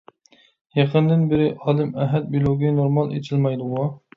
[0.77, 3.89] يېقىندىن بېرى ئالىم ئەھەت بىلوگى نورمال ئېچىلمايدىغۇ؟